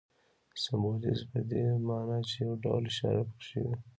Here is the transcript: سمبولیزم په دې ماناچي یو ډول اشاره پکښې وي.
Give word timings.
سمبولیزم 0.63 1.27
په 1.31 1.39
دې 1.49 1.63
ماناچي 1.87 2.35
یو 2.45 2.53
ډول 2.63 2.83
اشاره 2.91 3.21
پکښې 3.29 3.59
وي. 3.65 3.75